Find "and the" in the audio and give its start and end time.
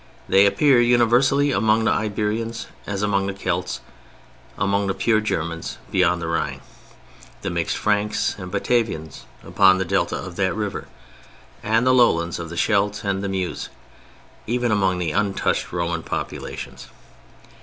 11.61-11.93, 13.03-13.29